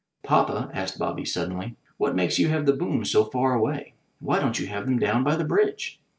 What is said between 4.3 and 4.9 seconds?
don't you have